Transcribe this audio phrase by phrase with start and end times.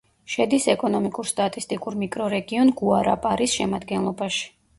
[0.35, 4.51] შედის ეკონომიკურ-სტატისტიკურ მიკრორეგიონ გუარაპარის შემადგენლობაში.